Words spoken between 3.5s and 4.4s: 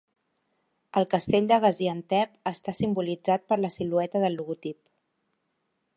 per la silueta del